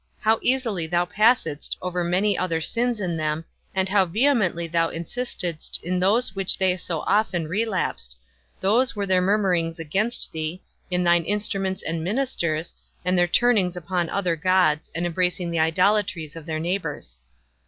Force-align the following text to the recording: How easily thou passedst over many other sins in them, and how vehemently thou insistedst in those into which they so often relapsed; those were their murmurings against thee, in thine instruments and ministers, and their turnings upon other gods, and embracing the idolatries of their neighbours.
How 0.21 0.39
easily 0.41 0.87
thou 0.87 1.05
passedst 1.05 1.77
over 1.79 2.03
many 2.03 2.35
other 2.35 2.59
sins 2.59 2.99
in 2.99 3.17
them, 3.17 3.45
and 3.75 3.87
how 3.87 4.03
vehemently 4.03 4.67
thou 4.67 4.89
insistedst 4.89 5.79
in 5.83 5.99
those 5.99 6.29
into 6.29 6.33
which 6.37 6.57
they 6.57 6.75
so 6.75 7.01
often 7.01 7.47
relapsed; 7.47 8.17
those 8.61 8.95
were 8.95 9.05
their 9.05 9.21
murmurings 9.21 9.77
against 9.79 10.31
thee, 10.31 10.63
in 10.89 11.03
thine 11.03 11.23
instruments 11.25 11.83
and 11.83 12.03
ministers, 12.03 12.73
and 13.05 13.15
their 13.15 13.27
turnings 13.27 13.77
upon 13.77 14.09
other 14.09 14.35
gods, 14.35 14.89
and 14.95 15.05
embracing 15.05 15.51
the 15.51 15.59
idolatries 15.59 16.35
of 16.35 16.47
their 16.47 16.59
neighbours. 16.59 17.19